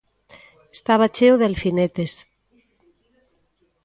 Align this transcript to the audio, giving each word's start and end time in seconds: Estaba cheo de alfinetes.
Estaba 0.77 1.13
cheo 1.15 1.35
de 1.37 1.45
alfinetes. 1.51 2.13